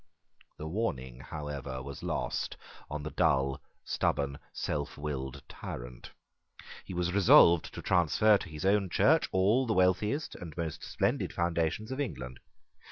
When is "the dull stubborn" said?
3.03-4.39